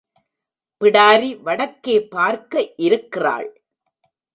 [0.81, 3.49] பிடாரி வடக்கே பார்க்க இருக்கிறாள்.